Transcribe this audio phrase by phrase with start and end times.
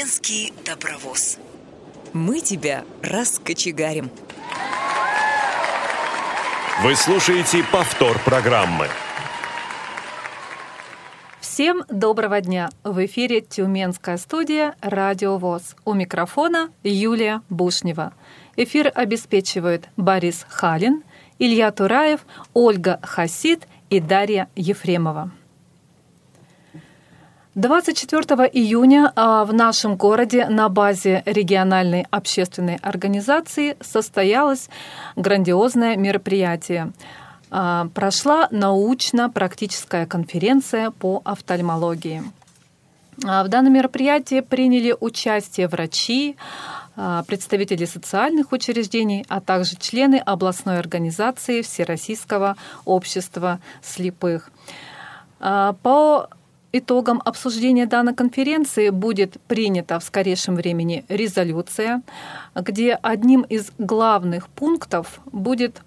[0.00, 1.36] Тюменский добровоз.
[2.14, 4.10] Мы тебя раскочегарим.
[6.82, 8.86] Вы слушаете повтор программы.
[11.40, 12.70] Всем доброго дня!
[12.82, 15.76] В эфире Тюменская студия «Радио ВОЗ».
[15.84, 18.14] У микрофона Юлия Бушнева.
[18.56, 21.02] Эфир обеспечивают Борис Халин,
[21.38, 22.20] Илья Тураев,
[22.54, 25.30] Ольга Хасид и Дарья Ефремова.
[27.56, 34.68] 24 июня а, в нашем городе на базе региональной общественной организации состоялось
[35.16, 36.92] грандиозное мероприятие.
[37.50, 42.22] А, прошла научно-практическая конференция по офтальмологии.
[43.26, 46.36] А, в данном мероприятии приняли участие врачи,
[47.26, 54.50] представители социальных учреждений, а также члены областной организации Всероссийского общества слепых.
[55.38, 56.28] По
[56.72, 62.02] итогом обсуждения данной конференции будет принята в скорейшем времени резолюция,
[62.54, 65.82] где одним из главных пунктов будет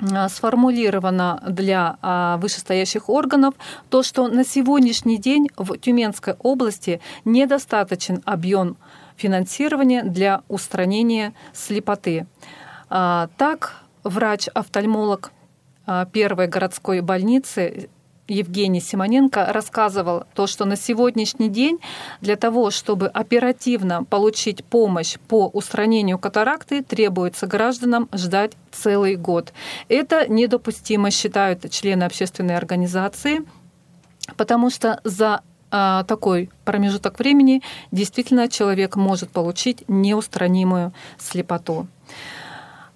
[0.00, 3.54] а, сформулировано для а, вышестоящих органов
[3.90, 8.76] то, что на сегодняшний день в Тюменской области недостаточен объем
[9.16, 12.26] финансирования для устранения слепоты.
[12.90, 15.32] А, так, врач-офтальмолог
[16.12, 17.90] первой городской больницы
[18.28, 21.78] Евгений Симоненко рассказывал то, что на сегодняшний день
[22.20, 29.52] для того, чтобы оперативно получить помощь по устранению катаракты, требуется гражданам ждать целый год.
[29.88, 33.44] Это недопустимо, считают члены общественной организации,
[34.36, 41.88] потому что за а, такой промежуток времени действительно человек может получить неустранимую слепоту.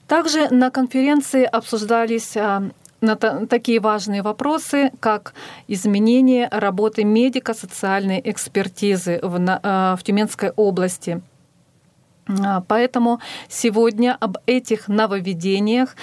[0.06, 5.34] Также на конференции обсуждались а, на такие важные вопросы, как
[5.68, 11.22] изменение работы медико-социальной экспертизы в, э, в Тюменской области.
[12.28, 15.96] А, поэтому сегодня об этих нововведениях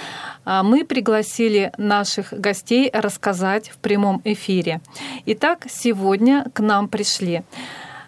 [0.44, 4.80] а, мы пригласили наших гостей рассказать в прямом эфире.
[5.26, 7.42] Итак, сегодня к нам пришли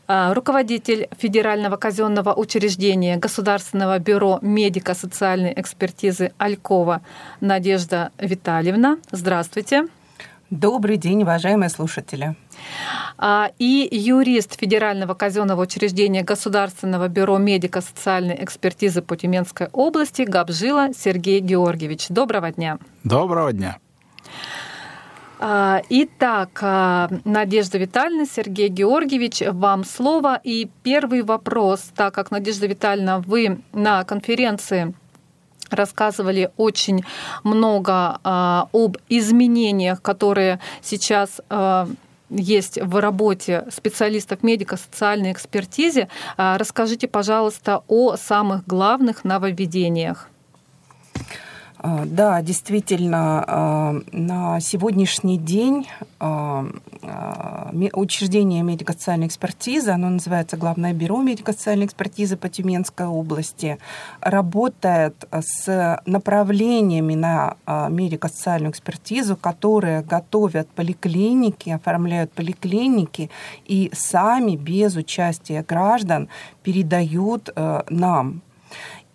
[0.09, 7.03] руководитель Федерального казенного учреждения Государственного бюро медико-социальной экспертизы Алькова
[7.41, 8.99] Надежда Витальевна.
[9.11, 9.87] Здравствуйте.
[10.51, 12.35] Добрый день, уважаемые слушатели.
[13.19, 21.41] А, и юрист Федерального казенного учреждения Государственного бюро медико-социальной экспертизы по Тюменской области Габжила Сергей
[21.41, 22.09] Георгиевич.
[22.09, 22.79] Доброго дня.
[23.05, 23.77] Доброго дня.
[25.41, 30.41] А, итак, а, Надежда Витальевна, Сергей Георгиевич, вам слово.
[30.43, 34.95] И первый вопрос, так как, Надежда Витальевна, вы на конференции
[35.71, 37.05] рассказывали очень
[37.45, 41.41] много а, об изменениях, которые сейчас
[42.31, 46.09] есть в работе специалистов медико-социальной экспертизе.
[46.37, 50.29] Расскажите, пожалуйста, о самых главных нововведениях.
[51.81, 55.87] А, да, действительно, а, на сегодняшний день
[56.19, 56.67] а,
[57.93, 63.79] учреждение медико-социальной экспертизы, оно называется Главное бюро медико-социальной экспертизы по Тюменской области,
[64.21, 73.31] работает с направлениями на медико-социальную экспертизу, которые готовят поликлиники, оформляют поликлиники
[73.67, 76.29] и сами без участия граждан
[76.63, 77.51] передают
[77.89, 78.43] нам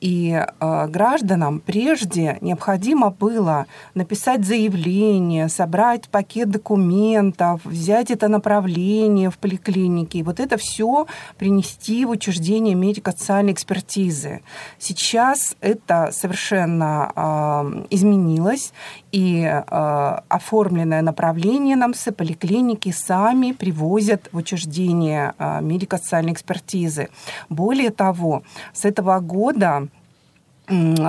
[0.03, 9.37] и э, гражданам прежде необходимо было написать заявление, собрать пакет документов, взять это направление в
[9.37, 14.41] поликлинике, и вот это все принести в учреждение медико-социальной экспертизы.
[14.77, 18.73] Сейчас это совершенно э, изменилось,
[19.13, 27.09] и э, оформленное направление нам с поликлиники сами привозят в учреждение э, медико-социальной экспертизы.
[27.47, 28.41] Более того,
[28.73, 29.87] с этого года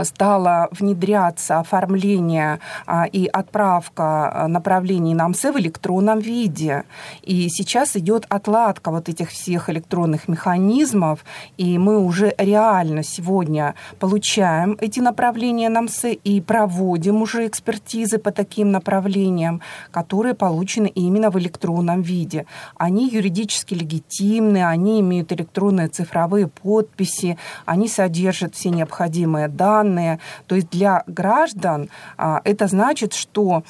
[0.05, 6.85] стало внедряться оформление а, и отправка а, направлений на в электронном виде.
[7.23, 11.25] И сейчас идет отладка вот этих всех электронных механизмов,
[11.57, 18.73] и мы уже реально сегодня получаем эти направления на и проводим уже экспертизы по таким
[18.73, 19.61] направлениям,
[19.91, 22.47] которые получены именно в электронном виде.
[22.77, 30.19] Они юридически легитимны, они имеют электронные цифровые подписи, они содержат все необходимые данные.
[30.47, 33.63] То есть для граждан это значит, что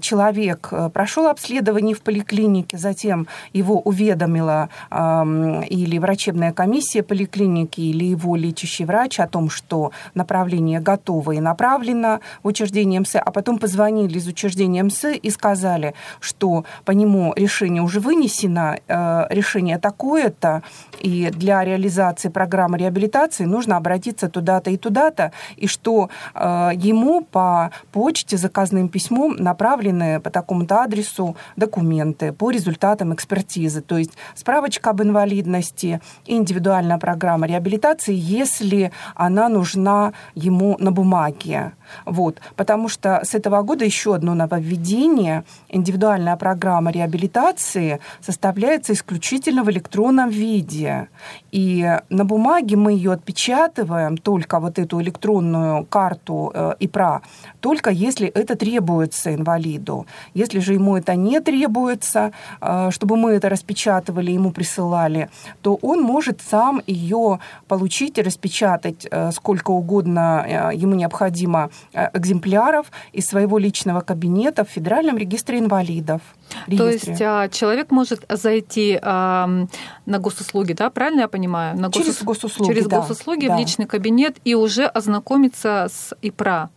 [0.00, 8.84] человек прошел обследование в поликлинике, затем его уведомила или врачебная комиссия поликлиники, или его лечащий
[8.84, 14.26] врач о том, что направление готово и направлено в учреждение МС, а потом позвонили из
[14.26, 20.62] учреждения МС и сказали, что по нему решение уже вынесено, э, решение такое-то,
[21.00, 24.76] и для реализации программы реабилитации нужно обратиться туда-то и
[25.10, 32.50] туда-то, и что э, ему по почте заказным письмом направлены по такому-то адресу документы по
[32.50, 40.92] результатам экспертизы, то есть справочка об инвалидности, индивидуальная программа реабилитации, если она нужна ему на
[40.92, 41.72] бумаге.
[42.04, 45.44] Вот, потому что с этого года еще одно нововведение.
[45.68, 51.08] Индивидуальная программа реабилитации составляется исключительно в электронном виде.
[51.52, 57.22] И на бумаге мы ее отпечатываем, только вот эту электронную карту э, ИПРА,
[57.60, 60.06] только если это требуется инвалиду.
[60.34, 65.28] Если же ему это не требуется, э, чтобы мы это распечатывали, ему присылали,
[65.62, 67.38] то он может сам ее
[67.68, 74.68] получить и распечатать э, сколько угодно ему необходимо Э, экземпляров из своего личного кабинета в
[74.68, 76.22] Федеральном регистре инвалидов.
[76.66, 76.78] Регистре.
[76.78, 79.68] То есть а, человек может зайти на
[80.06, 81.76] госуслуги, да, правильно я понимаю?
[81.78, 82.04] На госус...
[82.04, 83.56] Через госуслуги, Через да, госуслуги да.
[83.56, 86.70] в личный кабинет и уже ознакомиться с ИПРА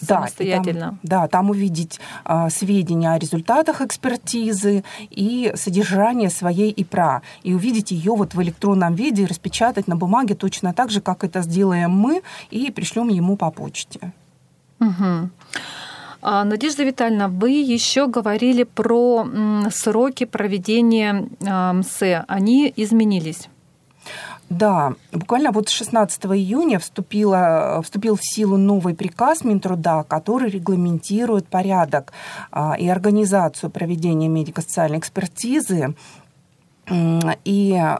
[0.00, 0.80] да, самостоятельно.
[0.80, 7.22] Там, да, там увидеть а, сведения о результатах экспертизы и содержание своей ИПРА.
[7.42, 11.42] И увидеть ее вот в электронном виде, распечатать на бумаге точно так же, как это
[11.42, 14.12] сделаем мы, и пришлем ему по почте.
[14.80, 15.30] Угу.
[16.22, 19.26] Надежда Витальевна, вы еще говорили про
[19.70, 22.24] сроки проведения МСЭ.
[22.28, 23.48] Они изменились.
[24.50, 32.12] Да, буквально вот 16 июня вступила, вступил в силу новый приказ Минтруда, который регламентирует порядок
[32.52, 35.94] а, и организацию проведения медико-социальной экспертизы
[36.90, 37.96] и э,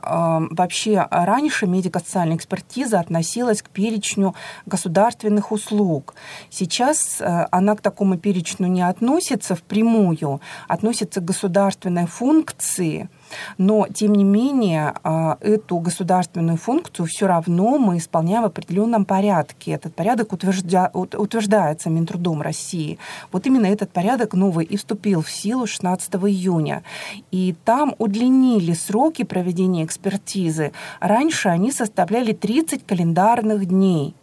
[0.51, 4.35] вообще раньше медико-социальная экспертиза относилась к перечню
[4.67, 6.15] государственных услуг.
[6.51, 13.09] Сейчас э, она к такому перечню не относится впрямую, относится к государственной функции–
[13.59, 19.73] но, тем не менее, а, эту государственную функцию все равно мы исполняем в определенном порядке.
[19.73, 20.91] Этот порядок утвержда...
[20.93, 22.99] утверждается Минтрудом России.
[23.33, 26.83] Вот именно этот порядок новый и вступил в силу 16 июня.
[27.31, 30.73] И там удлинили сроки проведения экспертизы.
[31.01, 34.15] Раньше они составляли 30 календарных дней.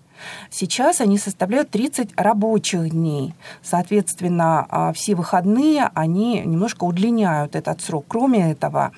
[0.50, 3.34] Сейчас они составляют 30 рабочих дней.
[3.62, 8.06] Соответственно, а, все выходные они немножко удлиняют этот срок.
[8.08, 8.92] Кроме этого,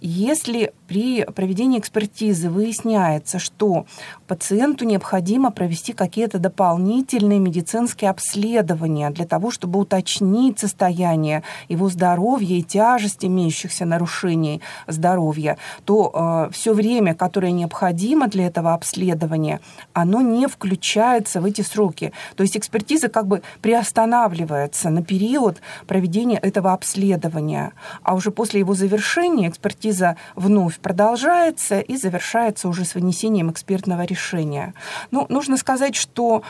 [0.00, 3.86] если при проведении экспертизы выясняется, что
[4.26, 12.62] пациенту необходимо провести какие-то дополнительные медицинские обследования для того, чтобы уточнить состояние его здоровья и
[12.62, 19.60] тяжесть имеющихся нарушений здоровья, то э, все время, которое необходимо для этого обследования,
[19.92, 22.12] оно не включается в эти сроки.
[22.34, 27.72] То есть экспертиза как бы приостанавливается на период проведения этого обследования,
[28.02, 34.74] а уже после его завершения экспертиза вновь продолжается и завершается уже с вынесением экспертного решения.
[35.12, 36.42] Ну, нужно сказать, что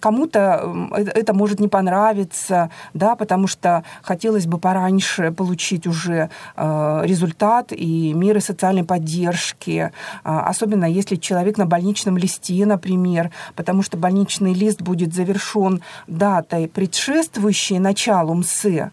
[0.00, 7.72] кому-то это может не понравиться, да, потому что хотелось бы пораньше получить уже э, результат
[7.72, 9.92] и меры социальной поддержки,
[10.24, 16.68] а, особенно если человек на больничном листе, например, потому что больничный лист будет завершен датой,
[16.68, 18.90] предшествующей началу МСЭ,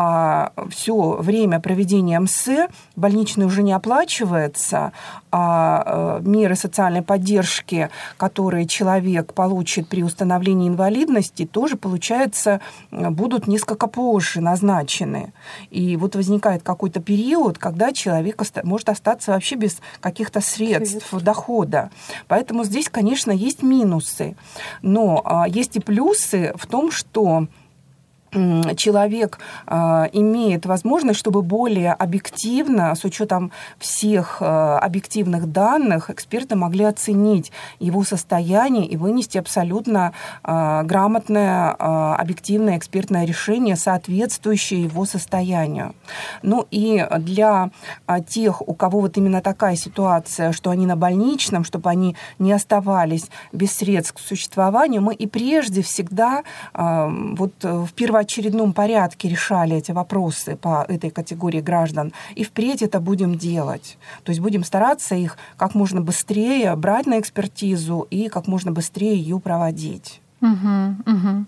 [0.00, 2.48] а все время проведения МС
[2.94, 4.92] больничный уже не оплачивается,
[5.32, 12.60] а э, меры социальной поддержки, которые человек получит при установлении инвалидности, тоже, получается,
[12.92, 15.32] будут несколько позже назначены.
[15.70, 21.90] И вот возникает какой-то период, когда человек может остаться вообще без каких-то средств, дохода.
[22.28, 24.36] Поэтому здесь, конечно, есть минусы.
[24.80, 27.48] Но а, есть и плюсы в том, что
[28.76, 36.84] человек а, имеет возможность, чтобы более объективно, с учетом всех а, объективных данных, эксперты могли
[36.84, 45.94] оценить его состояние и вынести абсолютно а, грамотное, объективное экспертное решение, соответствующее его состоянию.
[46.42, 47.70] Ну и для
[48.26, 53.30] тех, у кого вот именно такая ситуация, что они на больничном, чтобы они не оставались
[53.52, 56.42] без средств к существованию, мы и прежде всегда
[56.74, 63.00] вот в первом первоочередном порядке решали эти вопросы по этой категории граждан, и впредь это
[63.00, 63.96] будем делать.
[64.24, 69.16] То есть будем стараться их как можно быстрее брать на экспертизу и как можно быстрее
[69.16, 70.20] ее проводить.
[70.40, 71.44] Угу, угу.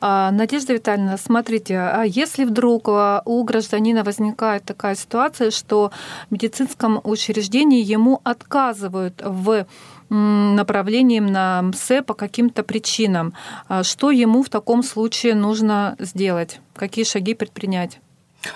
[0.00, 5.90] Надежда Витальевна, смотрите, а если вдруг а, у гражданина возникает такая ситуация, что
[6.28, 9.66] в медицинском учреждении ему отказывают в
[10.10, 13.34] направлением на МСЭ по каким-то причинам,
[13.68, 16.60] а что ему в таком случае нужно сделать?
[16.74, 18.00] Какие шаги предпринять?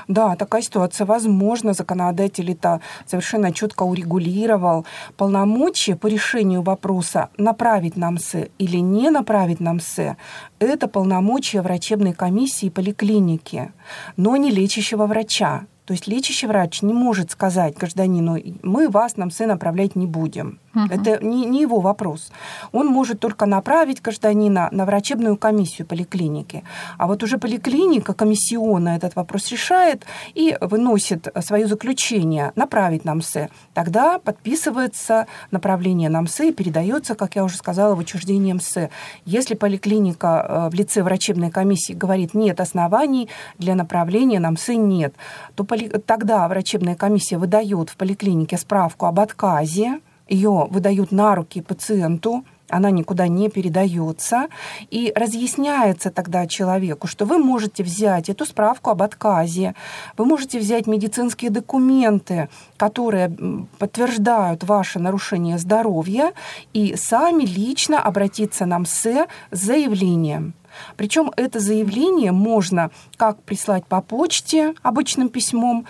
[0.08, 1.72] Да, такая ситуация возможна.
[1.72, 4.86] Законодатель это совершенно четко урегулировал.
[5.16, 10.16] Полномочия по решению вопроса направить на МСЭ или не направить на МСЭ–
[10.60, 13.72] это полномочия врачебной комиссии поликлиники,
[14.16, 15.66] но не лечащего врача.
[15.84, 20.60] То есть лечащий врач не может сказать гражданину, мы вас на МСЭ направлять не будем.
[20.74, 20.86] Угу.
[20.90, 22.30] Это не, не его вопрос.
[22.70, 26.62] Он может только направить гражданина на врачебную комиссию поликлиники.
[26.98, 33.48] А вот уже поликлиника комиссионно этот вопрос решает и выносит свое заключение направить на МСЭ.
[33.74, 38.90] Тогда подписывается направление на МСЭ и передается, как я уже сказала, в учреждение МСЭ.
[39.24, 45.14] Если поликлиника э, в лице врачебной комиссии говорит, нет оснований для направления на МСЭ нет,
[45.54, 45.64] то
[46.06, 52.90] тогда врачебная комиссия выдает в поликлинике справку об отказе ее выдают на руки пациенту, она
[52.90, 54.46] никуда не передается,
[54.90, 59.74] и разъясняется тогда человеку, что вы можете взять эту справку об отказе,
[60.16, 62.48] вы можете взять медицинские документы,
[62.78, 63.36] которые
[63.78, 66.32] подтверждают ваше нарушение здоровья,
[66.72, 70.54] и сами лично обратиться на МСЭ с заявлением.
[70.96, 75.86] Причем это заявление можно как прислать по почте обычным письмом,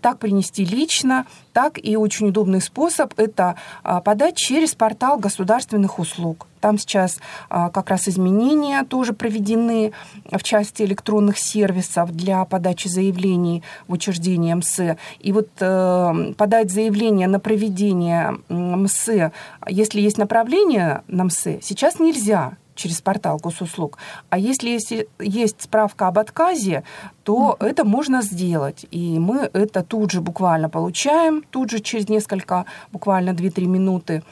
[0.00, 6.46] так принести лично, так и очень удобный способ– это а, подать через портал государственных услуг.
[6.60, 9.92] Там сейчас а, как раз изменения тоже проведены
[10.30, 14.96] в части электронных сервисов для подачи заявлений в учреждение МСЭ.
[15.20, 19.32] И вот э, подать заявление на проведение МСЭ,
[19.66, 23.98] если есть направление на МСЭ, сейчас нельзя через портал госуслуг.
[24.30, 26.84] А если есть, есть справка об отказе,
[27.24, 27.66] то mm-hmm.
[27.66, 28.86] это можно сделать.
[28.90, 34.22] И мы это тут же буквально получаем, тут же через несколько, буквально 2-3 минуты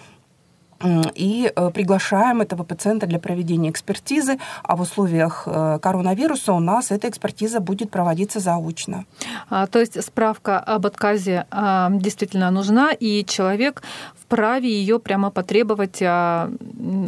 [1.14, 6.90] и э, приглашаем этого пациента для проведения экспертизы, а в условиях э, коронавируса у нас
[6.90, 9.04] эта экспертиза будет проводиться заочно.
[9.49, 13.83] А, то есть справка об отказе а, действительно нужна, и человек
[14.14, 16.50] вправе ее прямо потребовать а,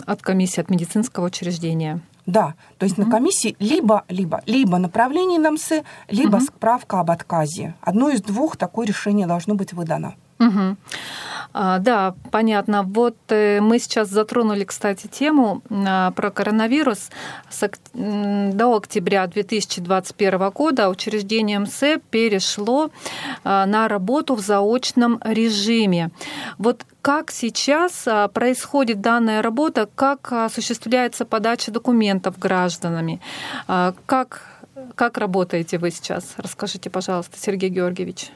[0.06, 2.00] от комиссии, от медицинского учреждения.
[2.26, 3.06] Да, то есть угу.
[3.06, 5.70] на комиссии либо, либо, либо направление на МС,
[6.08, 6.44] либо угу.
[6.44, 7.74] справка об отказе.
[7.80, 10.14] Одно из двух такое решение должно быть выдано.
[10.38, 10.76] Угу.
[11.58, 12.82] А, да, понятно.
[12.82, 17.08] Вот э, мы сейчас затронули, кстати, тему а, про коронавирус.
[17.94, 22.90] До октября 2021 года учреждение МСЭ перешло
[23.42, 26.10] а, на работу в заочном режиме.
[26.58, 33.20] Вот как сейчас происходит данная работа, как осуществляется подача документов гражданами,
[34.06, 34.42] как,
[34.96, 36.34] как работаете вы сейчас?
[36.36, 38.32] Расскажите, пожалуйста, Сергей Георгиевич.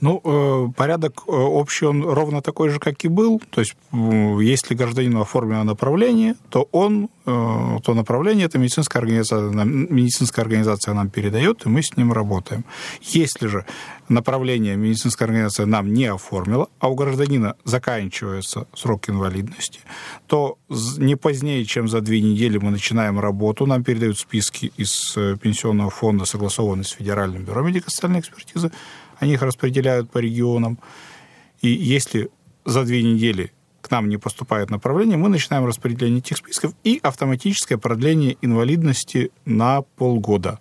[0.00, 3.40] Ну, э, порядок э, общий, он ровно такой же, как и был.
[3.50, 10.44] То есть, если гражданину оформлено направление, то он, э, то направление эта медицинская организация, медицинская
[10.44, 12.64] организация нам передает, и мы с ним работаем.
[13.00, 13.64] Если же
[14.08, 19.80] направление медицинская организация нам не оформила, а у гражданина заканчивается срок инвалидности,
[20.26, 20.58] то
[20.98, 26.26] не позднее, чем за две недели мы начинаем работу, нам передают списки из пенсионного фонда,
[26.26, 28.70] согласованные с Федеральным бюро медико-социальной экспертизы,
[29.18, 30.78] они их распределяют по регионам.
[31.60, 32.30] И если
[32.64, 37.78] за две недели к нам не поступает направление, мы начинаем распределение этих списков и автоматическое
[37.78, 40.58] продление инвалидности на полгода.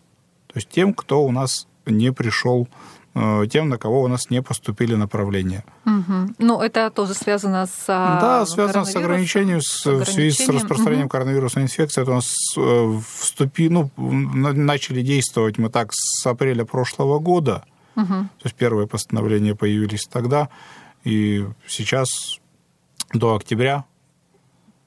[0.47, 2.67] То есть тем, кто у нас не пришел
[3.15, 5.63] э, тем, на кого у нас не поступили направления.
[5.85, 6.35] Угу.
[6.37, 10.31] Ну, это тоже связано с а, Да, связано с ограничением, с, ограничением.
[10.31, 11.11] в связи с распространением угу.
[11.11, 12.01] коронавирусной инфекции.
[12.03, 17.65] Это у нас э, вступи, ну, начали действовать мы так с апреля прошлого года.
[17.95, 18.05] Угу.
[18.05, 20.49] То есть первые постановления появились тогда,
[21.03, 22.39] и сейчас
[23.13, 23.85] до октября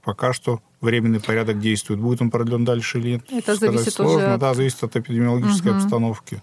[0.02, 2.00] пока что временный порядок действует.
[2.00, 3.24] Будет он продлен дальше или нет?
[3.30, 4.16] Это зависит сложно.
[4.16, 4.40] уже от...
[4.40, 5.80] Да, зависит от эпидемиологической угу.
[5.80, 6.42] обстановки.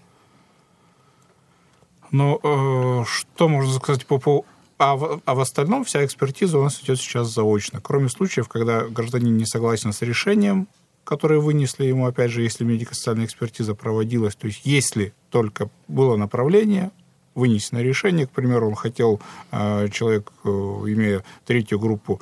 [2.10, 4.46] Но э, что можно сказать по поводу...
[4.78, 7.80] А в, а в остальном вся экспертиза у нас идет сейчас заочно.
[7.80, 10.68] Кроме случаев, когда гражданин не согласен с решением,
[11.06, 16.90] которые вынесли ему, опять же, если медико-социальная экспертиза проводилась, то есть если только было направление,
[17.34, 19.20] вынесено решение, к примеру, он хотел,
[19.52, 22.20] э, человек, э, имея третью группу,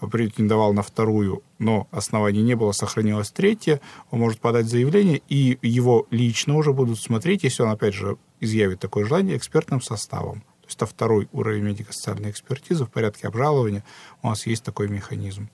[0.00, 6.06] претендовал на вторую, но оснований не было, сохранилось третье, он может подать заявление, и его
[6.10, 10.40] лично уже будут смотреть, если он, опять же, изъявит такое желание, экспертным составом.
[10.60, 13.84] То есть это второй уровень медико-социальной экспертизы в порядке обжалования.
[14.22, 15.48] У нас есть такой механизм.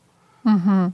[0.45, 0.93] Угу.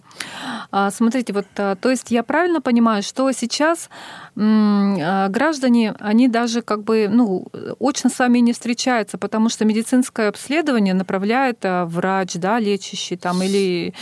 [0.90, 3.88] Смотрите, вот, а, то есть я правильно понимаю, что сейчас
[4.36, 7.46] а, граждане, они даже как бы, ну,
[7.78, 13.94] очно с вами не встречаются, потому что медицинское обследование направляет врач, да, лечащий там или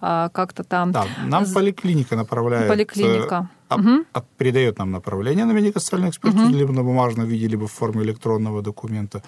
[0.00, 0.92] как-то там.
[0.92, 2.68] Да, нам поликлиника направляет.
[2.68, 3.48] Поликлиника.
[3.76, 4.24] Угу.
[4.36, 6.56] передает нам направление на медико-социальную экспертизу, угу.
[6.56, 9.22] либо на бумажном виде, либо в форме электронного документа.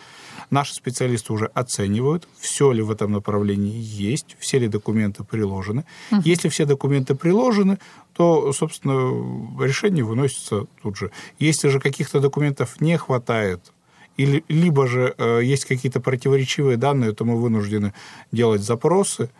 [0.50, 5.84] Наши специалисты уже оценивают, все ли в этом направлении есть, все ли документы приложены.
[6.10, 6.22] Угу.
[6.24, 7.78] Если все документы приложены,
[8.12, 11.10] то, собственно, решение выносится тут же.
[11.38, 13.72] Если же каких-то документов не хватает,
[14.16, 17.92] или, либо же э, есть какие-то противоречивые данные, то мы вынуждены
[18.32, 19.30] делать запросы,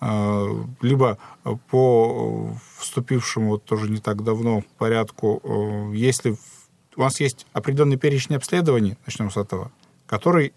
[0.00, 1.18] либо
[1.70, 6.36] по вступившему вот тоже не так давно порядку, э, если
[6.96, 9.70] у вас есть определенный перечень обследований, начнем с этого,
[10.06, 10.52] который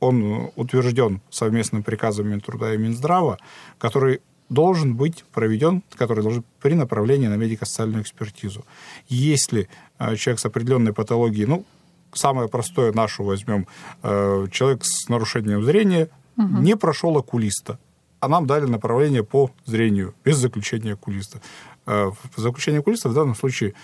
[0.00, 3.38] он утвержден совместным приказом Минтруда и Минздрава,
[3.78, 8.64] который должен быть проведен, который должен при направлении на медико-социальную экспертизу.
[9.08, 11.64] Если э, человек с определенной патологией, ну,
[12.12, 13.66] самое простое нашу возьмем,
[14.02, 16.58] э, человек с нарушением зрения угу.
[16.58, 17.78] не прошел окулиста,
[18.20, 21.40] а нам дали направление по зрению без заключения окулиста.
[21.86, 23.74] Э, заключение окулиста в данном случае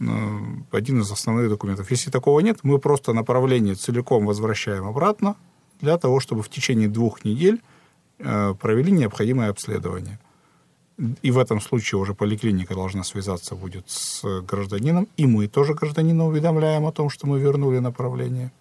[0.00, 0.40] Э,
[0.72, 1.90] один из основных документов.
[1.90, 5.36] Если такого нет, мы просто направление целиком возвращаем обратно
[5.80, 7.60] для того, чтобы в течение двух недель
[8.18, 10.18] э, провели необходимое обследование.
[11.22, 16.24] И в этом случае уже поликлиника должна связаться будет с гражданином, и мы тоже гражданина
[16.26, 18.52] уведомляем о том, что мы вернули направление.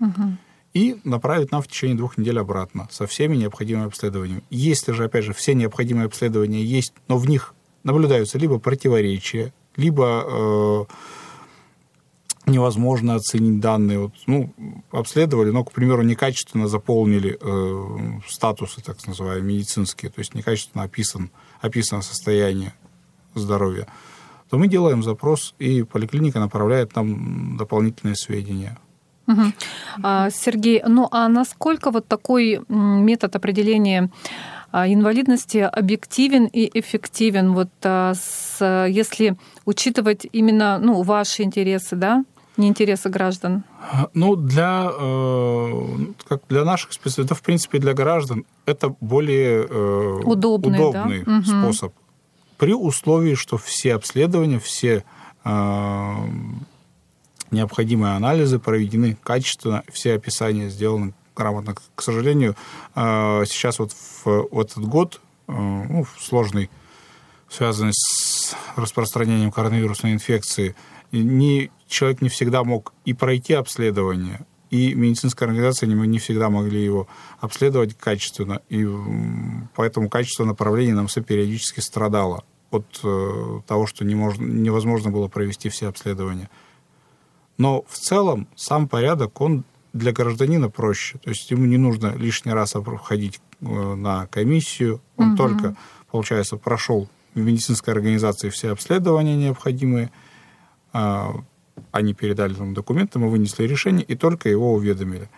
[0.00, 0.36] Угу.
[0.74, 4.42] И направить нам в течение двух недель обратно со всеми необходимыми обследованиями.
[4.50, 10.24] Если же, опять же, все необходимые обследования есть, но в них наблюдаются либо противоречия, либо
[10.26, 10.84] э,
[12.50, 13.98] невозможно оценить данные.
[13.98, 14.52] Вот, ну,
[14.90, 21.30] обследовали, но, к примеру, некачественно заполнили э, статусы, так называемые, медицинские, то есть некачественно описан,
[21.60, 22.74] описано состояние
[23.34, 23.86] здоровья,
[24.50, 28.78] то мы делаем запрос, и поликлиника направляет нам дополнительные сведения.
[29.28, 30.30] Угу.
[30.30, 34.10] Сергей, ну а насколько вот такой метод определения
[34.70, 42.24] а, инвалидности объективен и эффективен, вот а, с, если учитывать именно ну, ваши интересы, да,
[42.58, 43.64] не интересы граждан?
[44.12, 45.96] Ну, для, э,
[46.28, 51.42] как для наших специалистов, в принципе, для граждан это более э, удобный, удобный да?
[51.42, 51.92] способ.
[51.92, 52.04] Угу.
[52.58, 55.04] При условии, что все обследования, все
[55.44, 56.14] э,
[57.50, 61.74] необходимые анализы проведены качественно, все описания сделаны грамотно.
[61.94, 62.56] К сожалению,
[62.94, 63.92] э, сейчас вот
[64.24, 66.70] в этот год, э, ну, сложный,
[67.48, 70.74] связанный с распространением коронавирусной инфекции,
[71.12, 76.84] не, человек не всегда мог и пройти обследование, и медицинская организация не, не всегда могли
[76.84, 77.08] его
[77.40, 78.86] обследовать качественно, и
[79.74, 85.28] поэтому качество направления нам все периодически страдало от э, того, что не можно, невозможно было
[85.28, 86.50] провести все обследования.
[87.58, 91.18] Но в целом сам порядок, он для гражданина проще.
[91.18, 95.00] То есть ему не нужно лишний раз ходить э, на комиссию.
[95.16, 95.36] Он угу.
[95.36, 95.76] только,
[96.10, 100.10] получается, прошел в медицинской организации все обследования необходимые.
[100.92, 101.34] А,
[101.92, 105.28] они передали нам документы, мы вынесли решение и только его уведомили.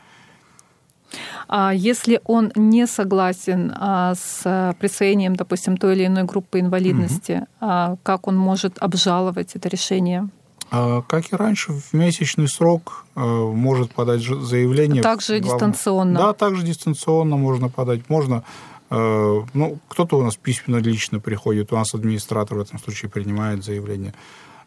[1.49, 7.99] А если он не согласен а, с присвоением, допустим, той или иной группы инвалидности, угу.
[8.03, 10.29] как он может обжаловать это решение?
[10.71, 15.03] А, как и раньше, в месячный срок э, может подать заявление.
[15.03, 16.19] Также дистанционно.
[16.19, 18.09] Да, также дистанционно можно подать.
[18.09, 18.45] Можно,
[18.91, 23.65] э, ну, кто-то у нас письменно лично приходит, у нас администратор в этом случае принимает
[23.65, 24.15] заявление.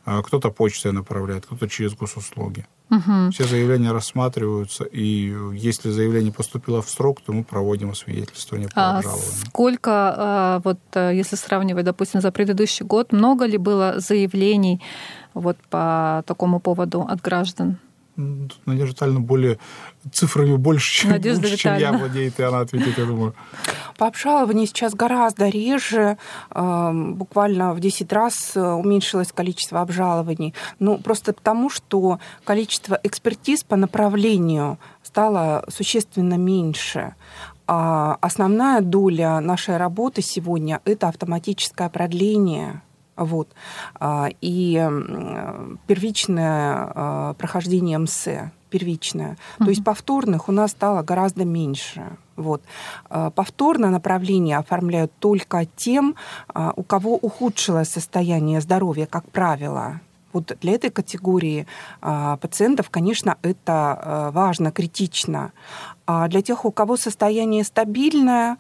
[0.06, 2.66] А кто-то почтой направляет, кто-то через госуслуги.
[2.90, 3.32] Угу.
[3.32, 8.98] Все заявления рассматриваются, и если заявление поступило в срок, то мы проводим освидетельствование по а
[8.98, 9.32] обжалованию.
[9.48, 14.82] Сколько, а, вот э, если сравнивать, допустим, за предыдущий год, много ли было заявлений
[15.34, 17.78] вот по такому поводу от граждан?
[18.16, 19.58] Надежда Витальевна более
[20.12, 23.34] цифрами больше, чем, Надежда лучше, чем я владеет, и она ответит, я думаю.
[23.98, 26.18] По обжалованию сейчас гораздо реже,
[26.52, 30.54] эм, буквально в 10 раз э, уменьшилось количество обжалований.
[30.78, 37.16] Ну, просто потому, что количество экспертиз по направлению стало существенно меньше.
[37.66, 42.82] А основная доля нашей работы сегодня– это автоматическое продление
[43.16, 43.50] вот.
[43.96, 44.76] А, и
[45.88, 48.28] первичное а, прохождение МС,
[48.70, 49.38] первичная.
[49.60, 52.04] То есть повторных у нас стало гораздо меньше.
[52.36, 52.62] Вот.
[53.10, 56.16] А, повторное направление оформляют только тем,
[56.76, 60.02] у кого ухудшилось состояние здоровья, как правило.
[60.34, 61.68] Вот для этой категории
[62.02, 65.54] а, пациентов, конечно, это важно, критично.
[66.06, 68.58] А для тех, у кого состояние стабильное,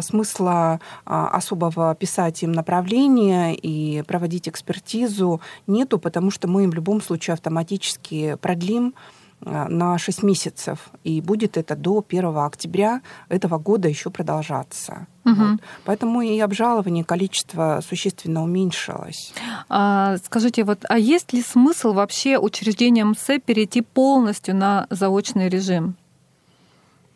[0.00, 7.02] смысла особого писать им направление и проводить экспертизу нету, потому что мы им в любом
[7.02, 8.94] случае автоматически продлим
[9.44, 10.90] на 6 месяцев.
[11.04, 15.06] И будет это до 1 октября этого года еще продолжаться.
[15.24, 15.34] Угу.
[15.34, 15.60] Вот.
[15.84, 19.32] Поэтому и обжалование количество существенно уменьшилось.
[19.68, 25.96] А, скажите, вот, а есть ли смысл вообще учреждениям МСЭ перейти полностью на заочный режим?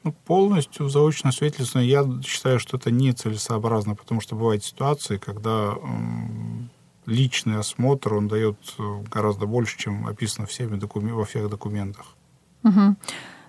[0.03, 5.77] Ну, полностью заочное свидетельство, я считаю, что это нецелесообразно, потому что бывают ситуации, когда
[7.07, 11.15] личный осмотр, он дает э, гораздо больше, чем описано всеми докумен...
[11.15, 12.14] во всех документах.
[12.65, 12.97] Угу.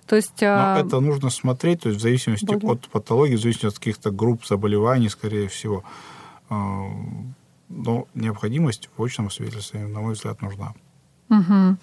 [0.06, 0.78] То есть, Но а...
[0.78, 2.72] это нужно смотреть, то есть в зависимости Более.
[2.72, 5.82] от патологии, в зависимости от каких-то групп заболеваний, скорее всего.
[6.48, 6.86] А,
[7.68, 10.74] но необходимость в очном свидетельстве, на мой взгляд, нужна.
[11.28, 11.76] Угу.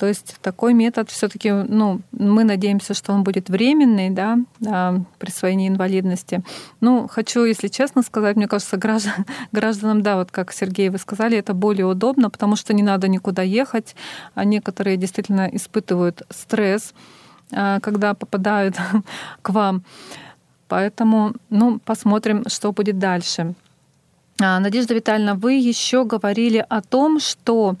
[0.00, 4.38] То есть такой метод все-таки, ну, мы надеемся, что он будет временный, да,
[5.18, 6.42] присвоение инвалидности.
[6.80, 11.36] Ну, хочу, если честно сказать, мне кажется, граждан, гражданам, да, вот как Сергей вы сказали,
[11.36, 13.94] это более удобно, потому что не надо никуда ехать,
[14.34, 16.94] а некоторые действительно испытывают стресс,
[17.52, 18.76] а, когда попадают
[19.42, 19.84] к вам.
[20.68, 23.54] Поэтому, ну, посмотрим, что будет дальше.
[24.42, 27.76] А, Надежда Витальевна, вы еще говорили о том, что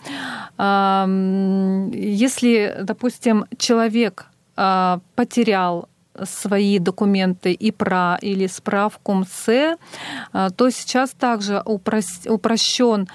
[0.62, 5.88] если, допустим, человек э, потерял
[6.24, 9.76] свои документы и про или справку МСЭ,
[10.32, 13.08] то сейчас также упрощен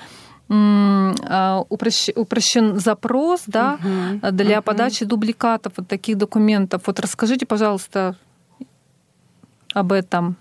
[2.15, 4.65] упрощен запрос да, угу, для угу.
[4.65, 6.83] подачи дубликатов вот таких документов.
[6.85, 8.15] Вот расскажите, пожалуйста,
[9.73, 10.37] об этом.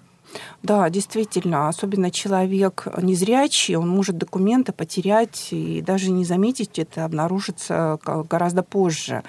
[0.63, 7.99] Да, действительно, особенно человек незрячий, он может документы потерять и даже не заметить это, обнаружится
[8.05, 9.23] гораздо позже.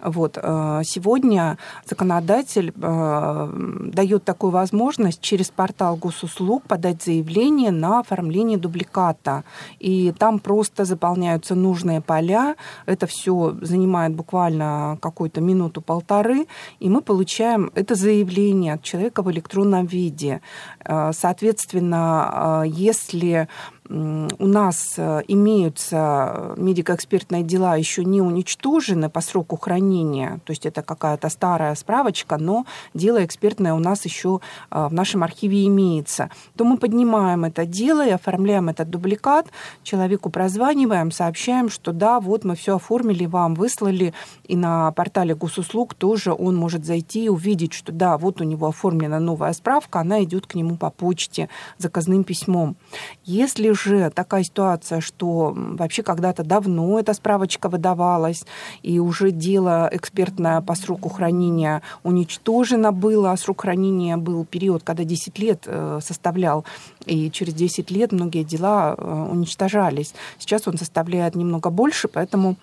[0.00, 0.38] Вот.
[0.40, 3.52] Э, сегодня законодатель э,
[3.92, 9.44] дает такую возможность через портал госуслуг подать заявление на оформление дубликата.
[9.80, 12.54] И там просто заполняются нужные поля.
[12.86, 16.46] Это все занимает буквально какую-то минуту-полторы.
[16.78, 20.40] И мы получаем это заявление от человека в электронном виде.
[20.84, 23.48] Э, соответственно, если
[23.90, 30.82] у нас э, имеются медико-экспертные дела еще не уничтожены по сроку хранения, то есть это
[30.82, 36.64] какая-то старая справочка, но дело экспертное у нас еще э, в нашем архиве имеется, то
[36.64, 39.46] мы поднимаем это дело и оформляем этот дубликат,
[39.82, 44.12] человеку прозваниваем, сообщаем, что да, вот мы все оформили, вам выслали,
[44.46, 48.66] и на портале госуслуг тоже он может зайти и увидеть, что да, вот у него
[48.66, 51.48] оформлена новая справка, она идет к нему по почте
[51.78, 52.76] заказным письмом.
[53.24, 58.44] Если уже такая ситуация, что вообще когда-то давно эта справочка выдавалась,
[58.82, 65.04] и уже дело экспертное по сроку хранения уничтожено было, а срок хранения был период, когда
[65.04, 66.64] 10 лет э, составлял,
[67.06, 70.14] и через 10 лет многие дела э, уничтожались.
[70.38, 72.56] Сейчас он составляет немного больше, поэтому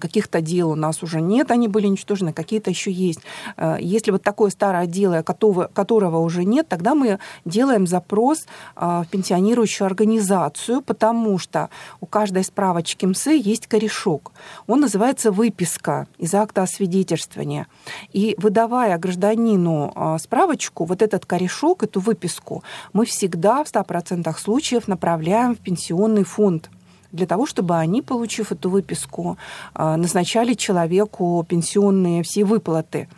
[0.00, 3.20] каких-то дел у нас уже нет, они были уничтожены, какие-то еще есть.
[3.56, 9.06] Э, если вот такое старое дело, которого уже нет, тогда мы делаем запрос э, в
[9.10, 11.68] пенсионирующую организацию, потому что
[12.00, 14.32] у каждой справочки МС есть корешок.
[14.66, 17.66] Он называется выписка из акта освидетельствования.
[18.12, 24.88] И выдавая гражданину э, справочку, вот этот корешок, эту выписку, мы всегда в 100% случаев
[24.88, 26.70] направляем в пенсионный фонд
[27.12, 29.38] для того, чтобы они, получив эту выписку,
[29.74, 33.08] а, назначали человеку пенсионные все выплаты.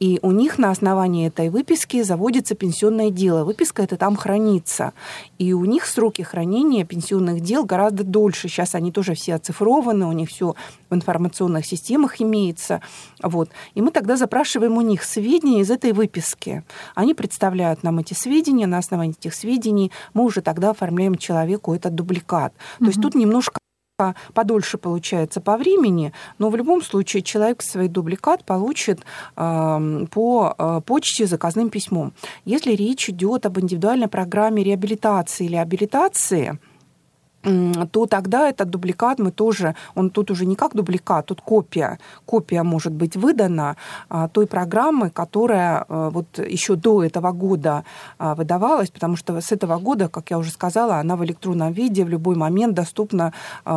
[0.00, 3.44] И у них на основании этой выписки заводится пенсионное дело.
[3.44, 4.92] Выписка это там хранится.
[5.38, 8.48] И у них сроки хранения пенсионных дел гораздо дольше.
[8.48, 10.54] Сейчас они тоже все оцифрованы, у них все
[10.94, 12.80] в информационных системах имеется.
[13.22, 13.50] Вот.
[13.74, 16.62] И мы тогда запрашиваем у них сведения из этой выписки.
[16.94, 21.94] Они представляют нам эти сведения, на основании этих сведений мы уже тогда оформляем человеку этот
[21.94, 22.54] дубликат.
[22.78, 23.58] То есть тут немножко
[24.32, 29.00] подольше получается по времени, но в любом случае человек свой дубликат получит
[29.36, 32.12] э, по э, почте заказным письмом.
[32.44, 36.58] Если речь идет об индивидуальной программе реабилитации или абилитации,
[37.44, 41.98] то тогда этот дубликат мы тоже, он тут уже не как дубликат, тут копия.
[42.24, 43.76] Копия может быть выдана
[44.08, 47.84] а, той программы, которая а, вот еще до этого года
[48.18, 52.04] а, выдавалась, потому что с этого года, как я уже сказала, она в электронном виде
[52.04, 53.32] в любой момент доступна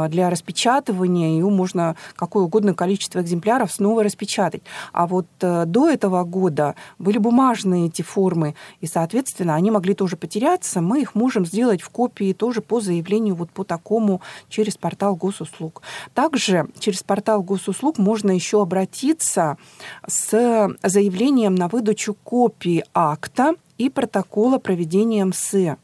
[0.10, 4.62] для распечатывания, ее можно какое угодно количество экземпляров снова распечатать.
[4.94, 10.82] А вот до этого года были бумажные эти формы, и, соответственно, они могли тоже потеряться,
[10.82, 15.82] мы их можем сделать в копии тоже по заявлению вот по такому через портал госуслуг.
[16.14, 19.58] Также через портал госуслуг можно еще обратиться
[20.06, 25.78] с заявлением на выдачу копии акта и протокола проведения МСЭ.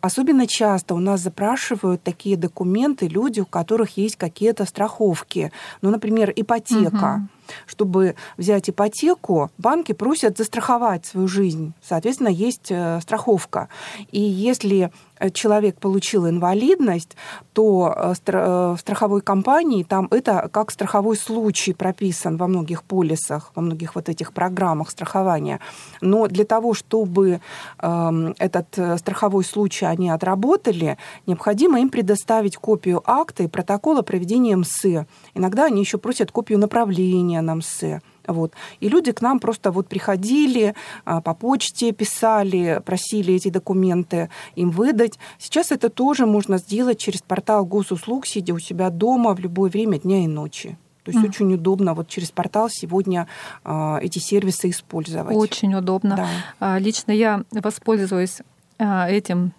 [0.00, 5.52] Особенно часто у нас запрашивают такие документы люди, у которых есть какие-то страховки.
[5.80, 7.20] Ну, например, ипотека.
[7.22, 7.28] Угу.
[7.66, 11.72] Чтобы взять ипотеку, банки просят застраховать свою жизнь.
[11.82, 13.68] Соответственно, есть э, страховка.
[14.10, 14.90] И если
[15.22, 17.16] Э, человек получил инвалидность,
[17.52, 23.62] то э, в страховой компании там это как страховой случай прописан во многих полисах, во
[23.62, 25.60] многих вот этих программах страхования.
[26.00, 27.40] Но для того, чтобы
[27.78, 35.06] эм, этот страховой случай они отработали, необходимо им предоставить копию акта и протокола проведения МСЭ.
[35.34, 38.00] Иногда они еще просят копию направления на МСЭ.
[38.26, 38.52] Вот.
[38.80, 40.74] И люди к нам просто вот приходили,
[41.04, 45.18] а, по почте писали, просили эти документы им выдать.
[45.38, 49.98] Сейчас это тоже можно сделать через портал госуслуг, сидя у себя дома в любое время
[49.98, 50.78] дня и ночи.
[51.04, 51.28] То есть mm.
[51.28, 53.26] очень удобно вот через портал сегодня
[53.64, 55.34] э, эти сервисы использовать.
[55.34, 56.16] Очень удобно.
[56.16, 56.28] Да.
[56.60, 58.38] А, лично я воспользуюсь
[58.78, 59.52] этим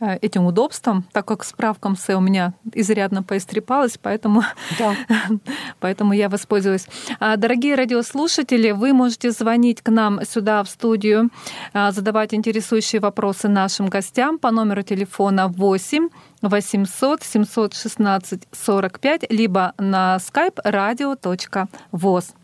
[0.00, 4.42] этим удобством, так как справка МСЭ у меня изрядно поистрепалась, поэтому,
[4.78, 4.94] да.
[5.80, 6.86] поэтому я воспользуюсь.
[7.18, 11.30] А, дорогие радиослушатели, вы можете звонить к нам сюда в студию,
[11.72, 16.08] а, задавать интересующие вопросы нашим гостям по номеру телефона 8
[16.42, 22.34] 800 716 45, либо на skype radio.voz.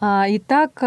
[0.00, 0.80] А, итак,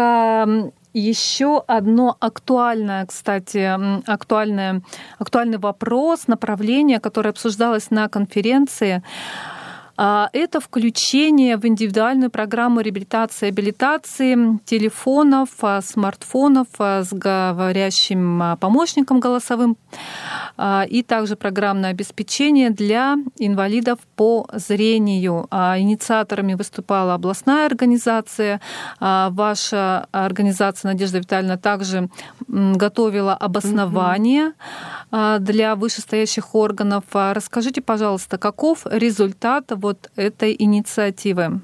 [0.94, 3.78] еще одно актуальное, кстати,
[4.10, 4.82] актуальное,
[5.18, 9.02] актуальный вопрос, направление, которое обсуждалось на конференции.
[10.00, 18.56] А, это включение в индивидуальную программу реабилитации и абилитации телефонов, а, смартфонов а, с говорящим
[18.60, 19.76] помощником голосовым
[20.88, 25.48] и также программное обеспечение для инвалидов по зрению.
[25.52, 28.60] Инициаторами выступала областная организация.
[29.00, 32.08] Ваша организация «Надежда Витальевна» также
[32.48, 34.52] готовила обоснование
[35.10, 37.04] для вышестоящих органов.
[37.12, 41.60] Расскажите, пожалуйста, каков результат вот этой инициативы?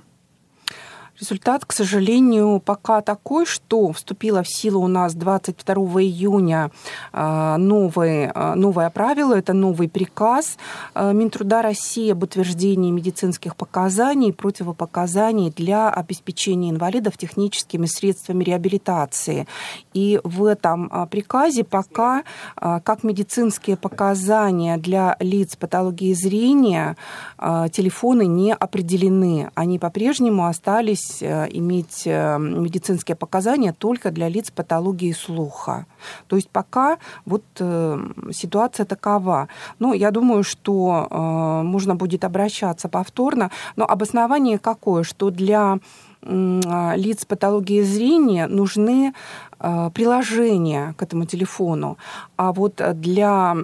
[1.21, 6.73] Результат, к сожалению, пока такой, что вступило в силу у нас 22 июня
[7.13, 10.59] а, новые, а, новое правило, это новый приказ
[10.93, 19.47] а, Минтруда России об утверждении медицинских показаний и противопоказаний для обеспечения инвалидов техническими средствами реабилитации.
[19.93, 22.25] И в этом приказе пока
[22.57, 26.97] как медицинские показания для лиц патологии зрения
[27.39, 29.51] телефоны не определены.
[29.55, 35.87] Они по-прежнему остались здесь э, иметь э, медицинские показания только для лиц патологии слуха.
[36.27, 37.99] То есть пока вот э,
[38.33, 39.49] ситуация такова.
[39.79, 41.09] Ну, я думаю, что
[41.65, 45.79] можно будет обращаться повторно, но обоснование какое, что для
[46.23, 49.13] лиц патологии зрения нужны
[49.59, 51.97] а, приложения к этому телефону.
[52.37, 53.55] А вот для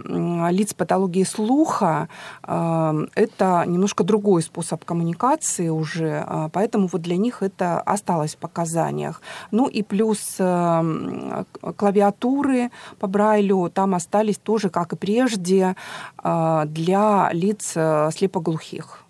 [0.50, 2.08] лиц патологии слуха
[2.42, 9.20] а, это немножко другой способ коммуникации уже, поэтому вот для них это осталось в показаниях.
[9.50, 10.36] Ну и плюс
[11.76, 15.76] клавиатуры по Брайлю там остались тоже, как и прежде,
[16.22, 17.76] для лиц
[18.14, 19.04] слепоглухих.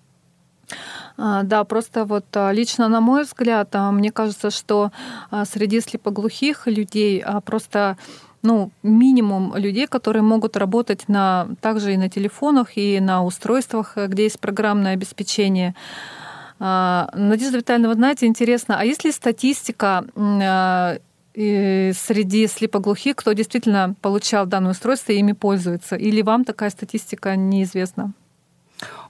[1.22, 4.90] А, да, просто вот а, лично на мой взгляд, а, мне кажется, что
[5.44, 7.98] среди слепоглухих людей просто
[8.42, 14.22] ну, минимум людей, которые могут работать на, также и на телефонах, и на устройствах, где
[14.22, 15.74] есть программное обеспечение.
[16.58, 20.04] Надежда Витальевна, вы знаете, интересно, а есть ли статистика
[21.34, 25.96] среди слепоглухих, кто действительно получал данное устройство и ими пользуется?
[25.96, 28.14] Или вам такая статистика неизвестна?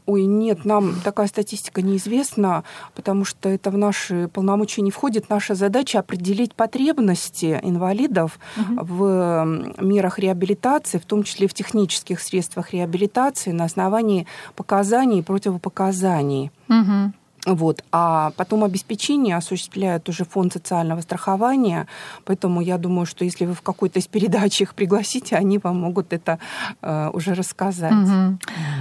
[0.07, 5.29] Ой, нет, нам такая статистика неизвестна, потому что это в наши полномочия не входит.
[5.29, 8.85] Наша задача определить потребности инвалидов угу.
[8.85, 16.51] в мерах реабилитации, в том числе в технических средствах реабилитации на основании показаний и противопоказаний.
[16.69, 17.13] Угу.
[17.47, 17.83] Вот.
[17.93, 21.87] А потом обеспечение осуществляет уже фонд социального страхования.
[22.25, 26.13] Поэтому я думаю, что если вы в какой-то из передач их пригласите, они вам могут
[26.13, 26.39] это
[26.83, 27.93] э, уже рассказать.
[27.93, 28.39] Угу.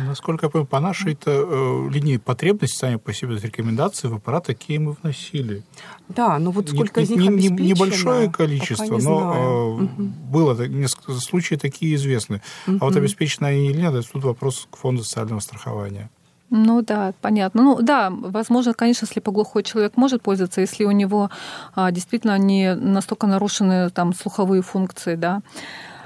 [0.07, 4.79] Насколько я понимаю, по нашей э, линии потребности сами по себе рекомендации в аппарат такие
[4.79, 5.63] мы вносили.
[6.09, 10.03] Да, ну вот сколько не, из них не, обеспечено, Небольшое количество, не но э, угу.
[10.31, 12.41] было несколько случаи такие известны.
[12.67, 12.77] Угу.
[12.81, 16.09] А вот обеспечено они или нет, это тут вопрос к фонду социального страхования.
[16.49, 17.61] Ну да, понятно.
[17.61, 21.29] Ну да, возможно, конечно, слепоглухой человек может пользоваться, если у него
[21.75, 25.41] а, действительно не настолько нарушены там слуховые функции, да.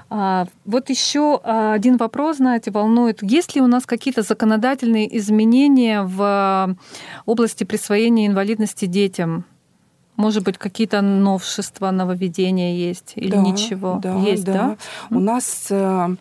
[0.09, 3.23] А, вот еще один вопрос, знаете, волнует.
[3.23, 6.75] Есть ли у нас какие-то законодательные изменения в
[7.25, 9.45] области присвоения инвалидности детям?
[10.15, 13.99] Может быть, какие-то новшества, нововведения есть или да, ничего?
[14.03, 14.53] Да, есть, да.
[14.53, 14.77] да?
[15.09, 16.15] У нас э, а,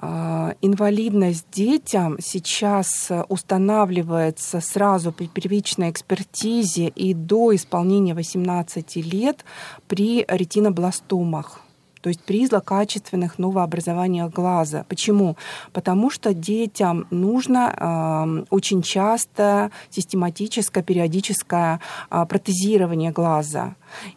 [0.00, 9.44] инвалидность детям сейчас устанавливается сразу при первичной экспертизе и до исполнения 18 лет
[9.88, 11.62] при ретинобластомах
[12.00, 14.84] то есть при злокачественных новообразованиях глаза.
[14.88, 15.36] Почему?
[15.72, 21.80] Потому что детям нужно э, очень часто систематическое, периодическое
[22.10, 23.74] э, протезирование глаза.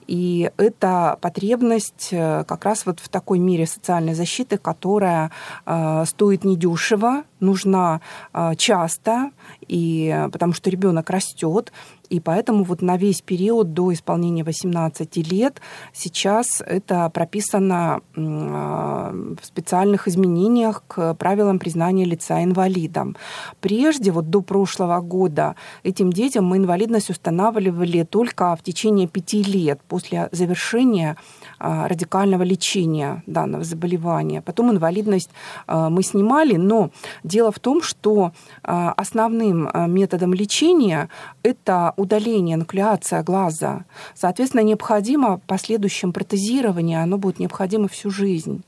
[0.07, 5.31] И это потребность э, как раз вот в такой мере социальной защиты, которая
[5.65, 8.01] э, стоит недешево, нужна
[8.33, 9.31] э, часто,
[9.67, 11.71] и, потому что ребенок растет,
[12.11, 15.61] и поэтому вот на весь период до исполнения 18 лет
[15.93, 23.15] сейчас это прописано в специальных изменениях к правилам признания лица инвалидом.
[23.61, 29.79] Прежде, вот до прошлого года, этим детям мы инвалидность устанавливали только в течение пяти лет
[29.87, 31.15] после завершения
[31.61, 34.41] радикального лечения данного заболевания.
[34.41, 35.29] Потом инвалидность
[35.67, 36.89] а, мы снимали, но
[37.23, 38.31] дело в том, что
[38.63, 41.09] а, основным методом лечения
[41.43, 43.85] это удаление, нуклеация глаза.
[44.15, 48.63] Соответственно, необходимо последующем протезирование, оно будет необходимо всю жизнь.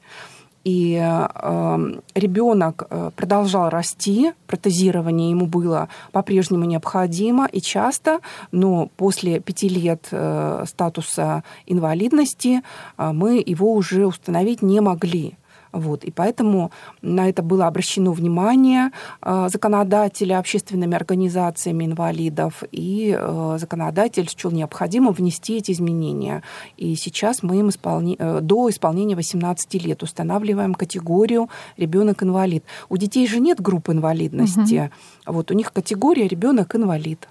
[0.63, 8.19] И э, ребенок продолжал расти, протезирование ему было по-прежнему необходимо и часто,
[8.51, 12.61] но после пяти лет э, статуса инвалидности
[12.97, 15.37] э, мы его уже установить не могли.
[15.73, 16.03] Вот.
[16.03, 24.29] И поэтому на это было обращено внимание э, законодателя, общественными организациями инвалидов, и э, законодатель
[24.29, 26.43] счел необходимым внести эти изменения.
[26.77, 28.15] И сейчас мы им исполни...
[28.19, 32.63] Э, до исполнения 18 лет устанавливаем категорию ребенок-инвалид.
[32.89, 34.91] У детей же нет группы инвалидности.
[35.25, 35.33] Угу.
[35.33, 37.27] Вот у них категория ребенок-инвалид.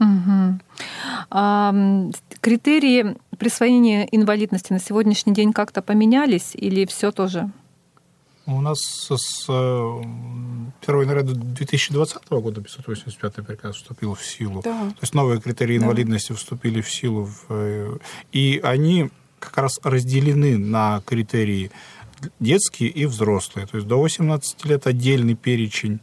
[0.00, 0.60] Угу.
[1.30, 1.74] А,
[2.40, 7.50] критерии присвоения инвалидности на сегодняшний день как-то поменялись или все тоже?
[8.46, 14.62] У нас с 1 января 2020 года 585 приказ вступил в силу.
[14.62, 14.90] Да.
[14.90, 16.36] То есть новые критерии инвалидности да.
[16.36, 17.24] вступили в силу.
[17.24, 17.98] В, э,
[18.30, 21.72] и они как раз разделены на критерии
[22.38, 23.66] детские и взрослые.
[23.66, 25.98] То есть до 18 лет отдельный перечень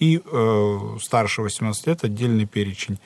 [0.00, 2.98] и э, старше 18 лет отдельный перечень.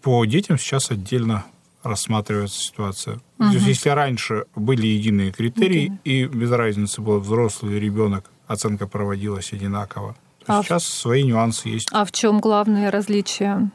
[0.00, 1.44] По детям сейчас отдельно
[1.82, 3.20] рассматривается ситуация.
[3.44, 3.52] Угу.
[3.52, 5.98] То есть, если раньше были единые критерии, угу.
[6.04, 10.92] и без разницы был взрослый ребенок, оценка проводилась одинаково, то а сейчас в...
[10.92, 11.88] свои нюансы есть.
[11.92, 13.70] А в чем главное различие?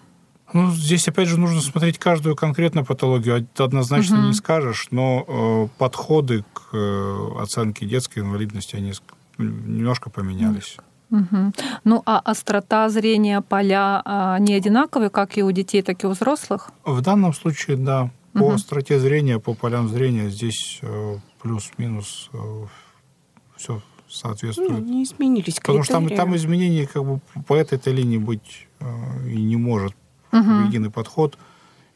[0.52, 3.48] Ну, здесь, опять же, нужно смотреть каждую конкретную патологию.
[3.58, 4.28] Однозначно угу.
[4.28, 8.94] не скажешь, но э, подходы к э, оценке детской инвалидности, они
[9.38, 10.78] немножко поменялись.
[11.12, 11.54] Угу.
[11.86, 16.12] Ну, а острота зрения поля а, не одинаковые, как и у детей, так и у
[16.12, 16.70] взрослых?
[16.86, 18.12] В данном случае, да.
[18.40, 18.54] По угу.
[18.54, 22.66] остроте зрения, по полям зрения здесь э, плюс-минус э,
[23.56, 24.72] все соответствует.
[24.72, 25.82] Ну, не изменились критерии.
[25.82, 29.94] Потому что там, там изменений как бы по этой линии быть э, и не может.
[30.32, 30.68] Угу.
[30.68, 31.38] Единый подход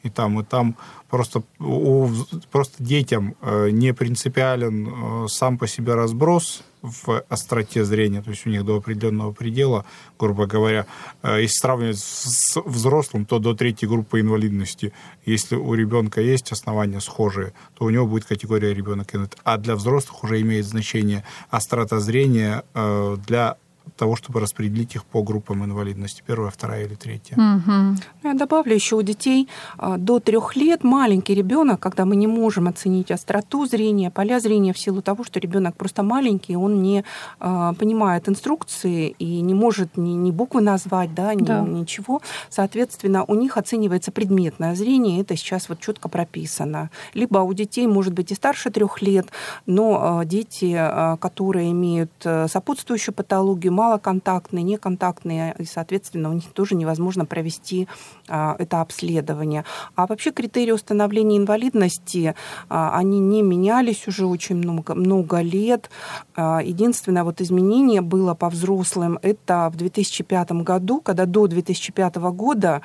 [0.03, 0.75] и там, и там.
[1.09, 2.09] Просто, у,
[2.51, 3.35] просто детям
[3.71, 9.31] не принципиален сам по себе разброс в остроте зрения, то есть у них до определенного
[9.31, 9.85] предела,
[10.19, 10.85] грубо говоря,
[11.23, 14.91] э, если сравнивать с взрослым, то до третьей группы инвалидности.
[15.25, 19.37] Если у ребенка есть основания схожие, то у него будет категория ребенок инвалид.
[19.45, 23.57] А для взрослых уже имеет значение острота зрения э, для
[23.95, 27.35] того, чтобы распределить их по группам инвалидности, первая, вторая или третья.
[27.35, 27.97] Угу.
[28.23, 32.67] Я добавлю еще у детей а, до трех лет маленький ребенок, когда мы не можем
[32.67, 37.03] оценить остроту зрения, поля зрения в силу того, что ребенок просто маленький, он не
[37.39, 41.61] а, понимает инструкции и не может ни, ни буквы назвать, да, ни, да.
[41.61, 42.21] ничего.
[42.49, 46.89] Соответственно, у них оценивается предметное зрение, это сейчас вот четко прописано.
[47.13, 49.27] Либо у детей может быть и старше трех лет,
[49.65, 50.73] но а, дети,
[51.19, 57.87] которые имеют э, сопутствующую патологию, малоконтактные, неконтактные, и, соответственно, у них тоже невозможно провести
[58.27, 59.65] а, это обследование.
[59.95, 62.35] А вообще критерии установления инвалидности,
[62.69, 65.89] а, они не менялись уже очень много, много лет.
[66.35, 72.81] А, единственное вот изменение было по взрослым, это в 2005 году, когда до 2005 года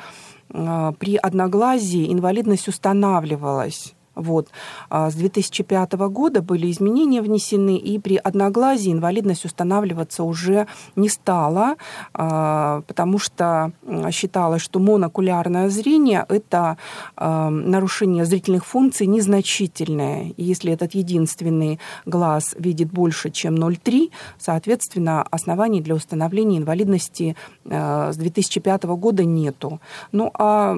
[0.49, 3.95] при одноглазии инвалидность устанавливалась.
[4.19, 4.49] Вот.
[4.91, 10.67] А с 2005 года были изменения внесены, и при одноглазии инвалидность устанавливаться уже
[10.97, 11.77] не стала,
[12.13, 13.73] а, потому что
[14.11, 16.77] считалось, что монокулярное зрение– это
[17.17, 20.35] а, нарушение зрительных функций незначительное.
[20.37, 28.17] И если этот единственный глаз видит больше, чем 0,3, соответственно, оснований для установления инвалидности с
[28.17, 29.81] 2005 года нету.
[30.11, 30.77] Ну а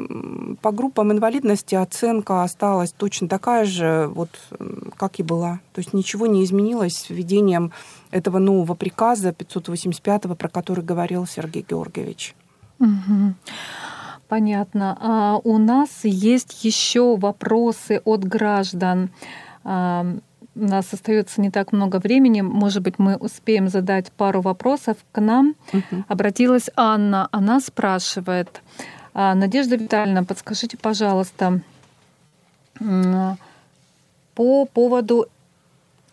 [0.61, 4.29] по группам инвалидности оценка осталась точно такая же, вот
[4.97, 5.61] как и была.
[5.73, 7.73] То есть ничего не изменилось с введением
[8.11, 12.35] этого нового приказа 585, про который говорил Сергей Георгиевич.
[12.81, 13.35] Угу.
[14.29, 14.97] Понятно.
[15.01, 19.11] А у нас есть еще вопросы от граждан.
[19.65, 20.07] А,
[20.55, 22.41] у нас остается не так много времени.
[22.41, 25.55] Может быть, мы успеем задать пару вопросов к нам.
[25.73, 26.05] Угу.
[26.09, 27.29] Обратилась Анна.
[27.33, 28.63] Она спрашивает.
[29.13, 31.63] «А, Надежда Витальевна, подскажите, пожалуйста,
[34.35, 35.27] по поводу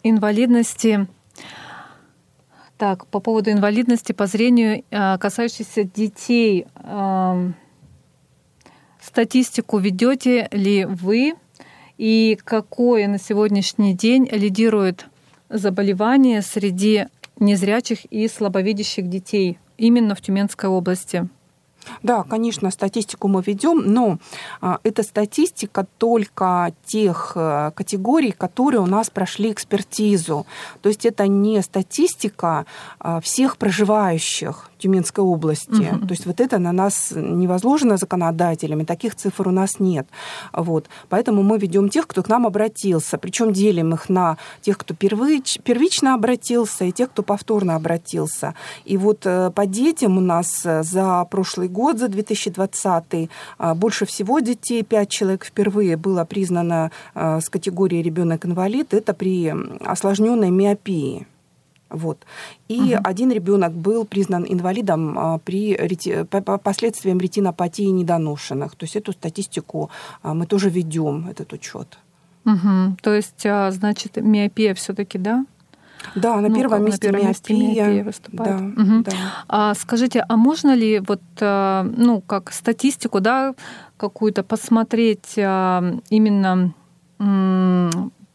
[0.03, 1.07] инвалидности,
[2.77, 6.67] так, по поводу инвалидности по зрению, а, касающейся детей,
[9.01, 11.33] статистику ведете ли вы
[11.97, 15.07] и какое на сегодняшний день лидирует
[15.49, 17.07] заболевание среди
[17.39, 21.27] незрячих и слабовидящих детей именно в Тюменской области?
[22.03, 24.17] Да, конечно, статистику мы ведем, но
[24.61, 30.45] а, это статистика только тех э, категорий, которые у нас прошли экспертизу.
[30.81, 32.65] То есть это не статистика
[32.99, 35.93] а, всех проживающих Тюменской области.
[35.93, 36.07] Угу.
[36.07, 40.07] То есть вот это на нас не возложено законодателями, таких цифр у нас нет.
[40.53, 40.85] Вот.
[41.09, 43.17] Поэтому мы ведем тех, кто к нам обратился.
[43.17, 48.53] Причем делим их на тех, кто первич, первично обратился, и тех, кто повторно обратился.
[48.85, 54.05] И вот э, по детям у нас э, за прошлый год, за 2020, э, больше
[54.05, 58.93] всего детей, 5 человек впервые было признано с категорией ребенок-инвалид.
[58.93, 59.53] Это при
[59.85, 61.27] осложненной миопии.
[61.89, 62.25] Вот.
[62.67, 63.01] И угу.
[63.03, 66.25] один ребенок был признан инвалидом а, при рети...
[66.63, 68.75] последствиям ретинопатии недоношенных.
[68.75, 69.89] То есть эту статистику
[70.21, 71.97] а, мы тоже ведем, этот учет.
[72.45, 72.97] Угу.
[73.01, 75.45] То есть, а, значит, миопия все-таки, да?
[76.15, 77.85] Да, на ну, первом месте, на первом месте миопия.
[77.85, 78.75] миопия выступает.
[78.75, 79.03] Да, угу.
[79.03, 79.11] да.
[79.47, 83.53] А, скажите, а можно ли вот, ну, как статистику, да,
[83.97, 86.73] какую-то посмотреть именно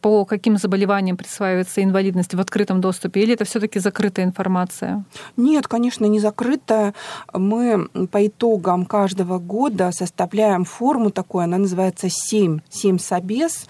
[0.02, 5.04] по каким заболеваниям присваивается инвалидность в открытом доступе, или это все-таки закрытая информация?
[5.36, 6.92] Нет, конечно, не закрытая.
[7.32, 13.66] Мы по итогам каждого года составляем форму такую, она называется 7, 7 собес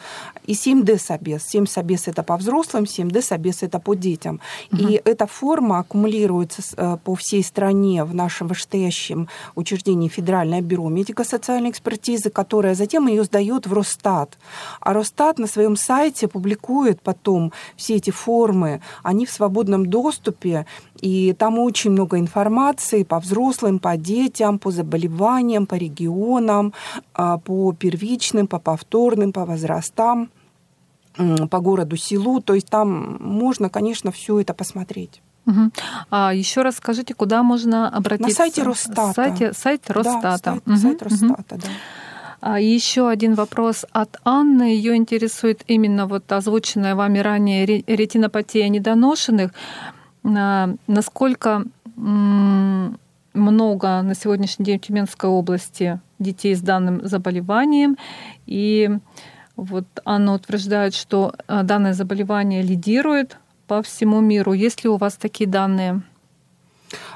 [0.46, 1.44] и 7D собес.
[1.46, 4.40] 7 собес это по взрослым, 7D собес это по детям.
[4.72, 4.82] Угу.
[4.82, 11.70] И эта форма аккумулируется э, по всей стране в нашем вышестоящем учреждении Федеральное бюро медико-социальной
[11.70, 14.38] экспертизы, которое затем ее сдает в Росстат.
[14.80, 20.66] А Росстат на своем сайте сайте публикует потом все эти формы, они в свободном доступе,
[21.02, 26.72] и там очень много информации по взрослым, по детям, по заболеваниям, по регионам,
[27.14, 30.28] а, по первичным, по повторным, по возрастам
[31.50, 32.40] по городу, селу.
[32.40, 35.20] То есть там можно, конечно, все это посмотреть.
[35.46, 35.70] Угу.
[36.10, 38.30] А еще раз скажите, куда можно обратиться?
[38.30, 39.12] На сайте Росстата.
[39.12, 40.22] Сайте, сайт Росстата.
[40.22, 40.76] Да, сайт, угу.
[40.76, 41.68] сайт Росстата, да.
[42.42, 44.74] А еще один вопрос от Анны.
[44.74, 49.52] Ее интересует именно вот озвученная вами ранее ретинопатия недоношенных.
[50.24, 51.64] Насколько
[51.94, 57.96] много на сегодняшний день в Тюменской области детей с данным заболеванием.
[58.46, 58.90] И
[59.54, 63.36] вот Анна утверждает, что а, данное заболевание лидирует
[63.68, 64.52] по всему миру.
[64.52, 66.02] Есть ли у вас такие данные?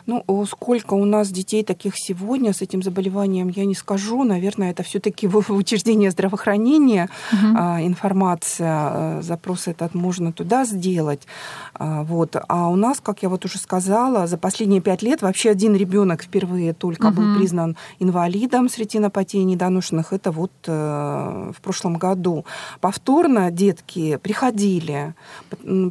[0.07, 4.25] Ну, сколько у нас детей таких сегодня с этим заболеванием, я не скажу.
[4.25, 7.47] Наверное, это все-таки учреждение здравоохранения угу.
[7.47, 11.27] информация, э, запрос этот можно туда сделать.
[11.75, 12.37] А, вот.
[12.49, 16.23] А у нас, как я вот уже сказала, за последние пять лет вообще один ребенок
[16.23, 17.17] впервые только угу.
[17.17, 20.13] был признан инвалидом с ретинопатией недоношенных.
[20.13, 22.45] Это вот э, в прошлом году.
[22.81, 25.15] Повторно детки приходили.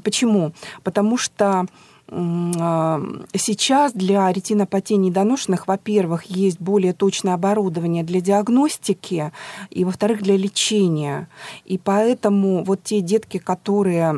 [0.04, 0.54] Почему?
[0.84, 1.66] Потому что
[2.08, 9.32] сейчас для ретинопатии недоношенных, во-первых, есть более точное оборудование для диагностики,
[9.72, 11.28] и, во-вторых, для лечения.
[11.66, 14.14] И поэтому вот те детки, которые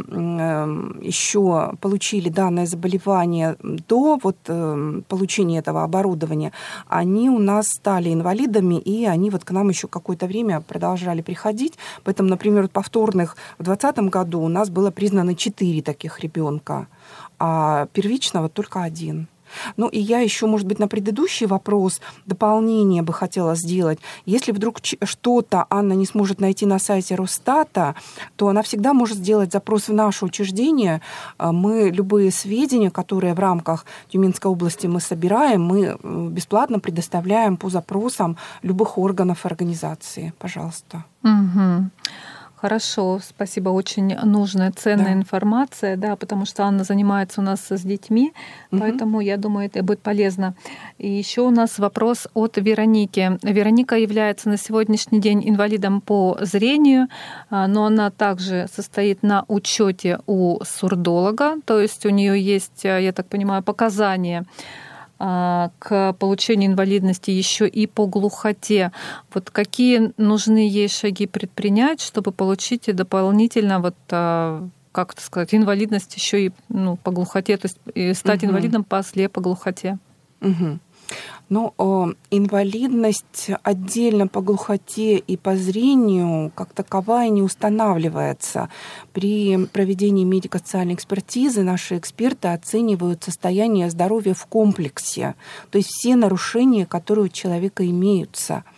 [1.02, 6.52] еще получили данное заболевание до вот э, получения этого оборудования,
[6.88, 11.76] они у нас стали инвалидами, и они вот к нам еще какое-то время продолжали приходить.
[12.04, 16.88] Поэтому, например, повторных в 2020 году у нас было признано 4 таких ребенка
[17.40, 19.28] а первичного только один.
[19.78, 24.00] Ну и я еще, может быть, на предыдущий вопрос дополнение бы хотела сделать.
[24.26, 27.96] Если вдруг что-то Анна не сможет найти на сайте Росстата,
[28.36, 31.02] то она всегда может сделать запрос в наше учреждение.
[31.38, 35.98] А мы любые сведения, которые в рамках Тюменской области мы собираем, мы
[36.32, 40.34] бесплатно предоставляем по запросам любых органов организации.
[40.40, 41.06] Пожалуйста.
[41.24, 41.90] Угу.
[42.60, 43.70] Хорошо, спасибо.
[43.70, 45.14] Очень нужная, ценная да.
[45.14, 48.34] информация, да, потому что Анна занимается у нас с детьми,
[48.72, 48.82] угу.
[48.82, 50.56] поэтому я думаю, это будет полезно.
[50.98, 53.38] И еще у нас вопрос от Вероники.
[53.44, 57.10] Вероника является на сегодняшний день инвалидом по зрению,
[57.52, 63.14] а, но она также состоит на учете у сурдолога, то есть у нее есть, я
[63.14, 64.46] так понимаю, показания
[65.18, 68.92] к получению инвалидности еще и по глухоте.
[69.34, 76.16] Вот какие нужны ей шаги предпринять, чтобы получить дополнительно вот а, как это сказать, инвалидность
[76.16, 78.52] еще и ну, по глухоте, то есть стать угу.
[78.52, 80.00] инвалидом по слепоглухоте?
[80.42, 80.80] Угу.
[81.50, 81.74] Ну,
[82.30, 88.70] инвалидность отдельно по глухоте и по зрению как таковая не устанавливается.
[89.14, 95.36] При проведении медико-социальной экспертизы наши эксперты оценивают состояние здоровья в комплексе,
[95.72, 98.64] то есть все нарушения, которые у человека имеются–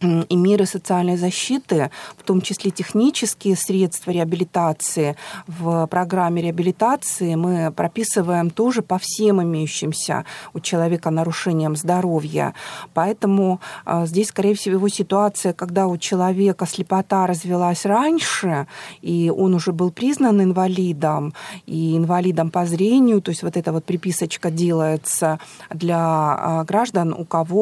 [0.00, 5.16] и меры социальной защиты, в том числе технические средства реабилитации.
[5.46, 12.54] В программе реабилитации мы прописываем тоже по всем имеющимся у человека нарушениям здоровья.
[12.92, 18.66] Поэтому а, здесь, скорее всего, ситуация, когда у человека слепота развилась раньше,
[19.00, 21.32] и он уже был признан инвалидом,
[21.64, 25.38] и инвалидом по зрению, то есть вот эта вот приписочка делается
[25.70, 27.56] для а, граждан, у кого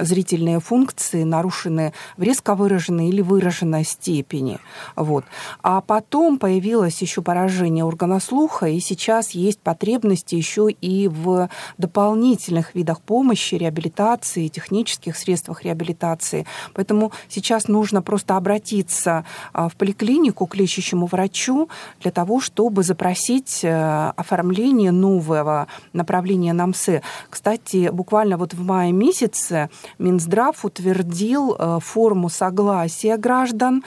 [0.00, 4.58] зрительные функции функции нарушены в резко выраженной или выраженной степени.
[4.96, 5.24] Вот.
[5.62, 11.48] А потом появилось еще поражение органа слуха, и сейчас есть потребности еще и в
[11.78, 16.46] дополнительных видах помощи, реабилитации, технических средствах реабилитации.
[16.74, 21.68] Поэтому сейчас нужно просто обратиться а, в поликлинику к лечащему врачу
[22.00, 27.02] для того, чтобы запросить э, оформление нового направления НАМСЭ.
[27.30, 33.82] Кстати, буквально вот в мае месяце Минздрав утвердил утвердил э, форму согласия граждан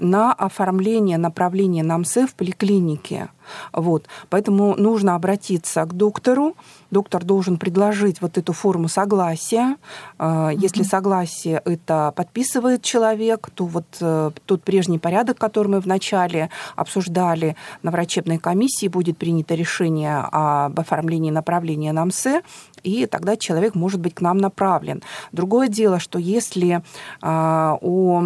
[0.00, 3.28] на оформление направления на МСЭ в поликлинике.
[3.72, 4.06] Вот.
[4.30, 6.54] Поэтому нужно обратиться к доктору.
[6.90, 9.76] Доктор должен предложить вот эту форму согласия.
[10.18, 16.48] А, если согласие это подписывает человек, то вот э, тот прежний порядок, который мы вначале
[16.76, 22.42] обсуждали на врачебной комиссии, будет принято решение об оформлении направления на МСЭ,
[22.82, 25.02] и тогда человек может быть к нам направлен.
[25.32, 26.82] Другое дело, что если
[27.20, 28.20] а, у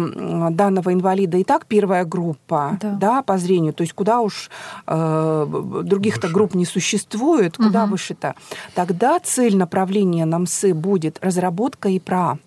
[0.51, 2.91] данного инвалида и так первая группа да.
[2.91, 4.49] Да, по зрению, то есть куда уж
[4.85, 5.47] э,
[5.83, 7.91] других-то групп не существует, куда угу.
[7.91, 8.35] выше-то,
[8.75, 12.39] тогда цель направления НАМСы будет разработка ИПРА.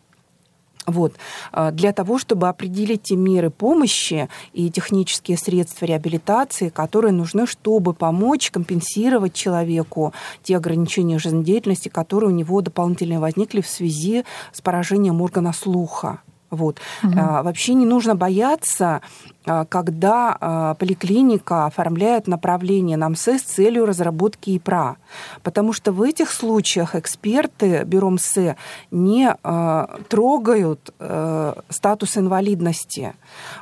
[0.87, 1.15] Вот.
[1.53, 7.93] А, для того, чтобы определить те меры помощи и технические средства реабилитации, которые нужны, чтобы
[7.93, 10.13] помочь компенсировать человеку
[10.43, 16.21] те ограничения жизнедеятельности, которые у него дополнительно возникли в связи с поражением органа слуха.
[16.51, 16.81] Вот.
[17.03, 17.15] Угу.
[17.15, 19.01] Вообще не нужно бояться
[19.47, 24.97] а, когда а, поликлиника оформляет направление на МСЭ с целью разработки ИПРА.
[25.43, 28.57] Потому что в этих случаях эксперты Бюро МСЭ
[28.91, 33.15] не а, трогают э, статус инвалидности.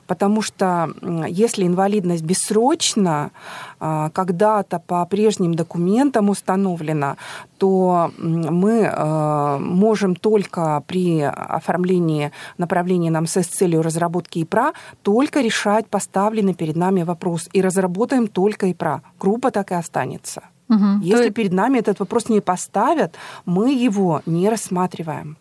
[0.07, 0.91] Потому что
[1.29, 3.31] если инвалидность бессрочна,
[3.79, 7.17] когда-то по прежним документам установлена,
[7.59, 14.73] то мы можем только при оформлении направления на МСЭ с целью разработки ИПРА
[15.03, 19.03] только решать поставленный перед нами вопрос и разработаем только и про.
[19.21, 20.43] Группа так и останется.
[20.69, 21.01] Угу.
[21.03, 21.35] Если есть...
[21.35, 23.15] перед нами этот вопрос не поставят,
[23.47, 25.37] мы его не рассматриваем.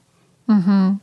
[0.47, 0.99] Угу.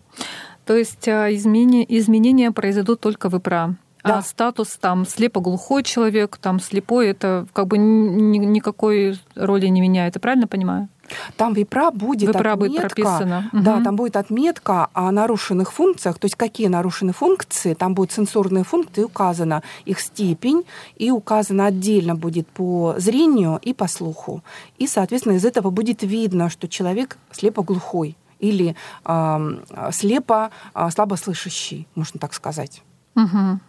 [0.64, 3.76] То есть а, изменения, изменения произойдут только в ИПРА.
[4.04, 4.18] А да.
[4.18, 10.14] А статус там слепоглухой человек, там слепой, это как бы ни, никакой роли не меняет.
[10.16, 10.88] Я правильно понимаю?
[11.36, 13.50] Там в ИПРА будет В ИПРА отметка, будет прописано.
[13.52, 13.84] да, Мгм.
[13.84, 19.02] там будет отметка о нарушенных функциях, то есть какие нарушены функции, там будут сенсорные функции,
[19.04, 20.64] указана их степень,
[20.96, 24.42] и указано отдельно будет по зрению и по слуху.
[24.78, 28.74] И, соответственно, из этого будет видно, что человек слепоглухой или
[29.04, 29.60] ам,
[29.92, 32.82] слепо а, слабослышащий, можно так сказать.
[33.14, 33.60] Мгм.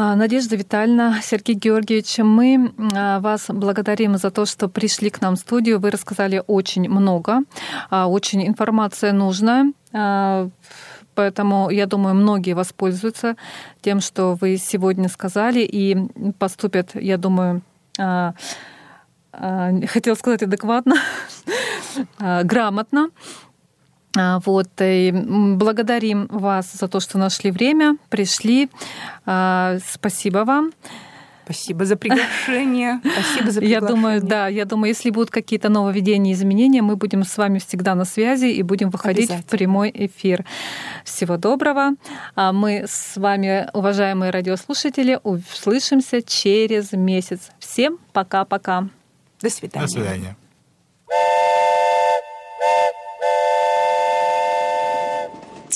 [0.00, 5.34] А, Надежда Витальевна, Сергей Георгиевич, мы а, вас благодарим за то, что пришли к нам
[5.34, 5.80] в студию.
[5.80, 7.40] Вы рассказали очень много,
[7.90, 9.72] а, очень информация нужная.
[11.16, 13.34] Поэтому, я думаю, многие воспользуются
[13.80, 15.96] тем, что вы сегодня сказали, и
[16.38, 17.62] поступят, я думаю,
[19.32, 20.94] хотела сказать адекватно,
[22.44, 23.10] грамотно.
[24.18, 28.68] А, Вот, и благодарим вас за то, что нашли время, пришли.
[29.26, 30.72] А, Спасибо вам.
[31.44, 33.00] Спасибо за приглашение.
[33.12, 33.80] Спасибо за Я приглашение.
[33.80, 38.04] думаю, да, я думаю, если будут какие-то нововведения, изменения, мы будем с вами всегда на
[38.04, 40.44] связи и будем выходить в прямой эфир.
[41.04, 41.92] Всего доброго.
[42.34, 47.50] А мы с вами, уважаемые радиослушатели, услышимся через месяц.
[47.58, 48.88] Всем пока-пока.
[49.40, 49.86] До свидания.
[49.86, 50.36] До свидания.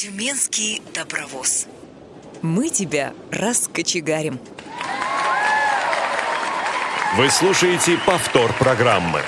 [0.03, 1.67] Тюменский добровоз.
[2.43, 4.41] Мы тебя раскочегарим.
[7.17, 9.21] Вы слушаете повтор программы.